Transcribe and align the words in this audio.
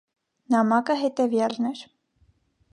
Նամակը 0.53 0.95
հետևյալն 1.03 1.71
էր. 1.73 1.87